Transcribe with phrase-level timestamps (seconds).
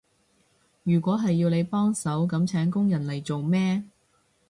[0.81, 3.83] 如果係要你幫手，噉請工人嚟做咩？